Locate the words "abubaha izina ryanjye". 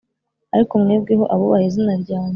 1.33-2.29